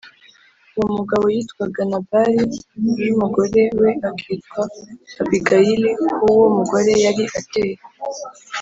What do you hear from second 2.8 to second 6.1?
j umugore we akitwa Abigayili k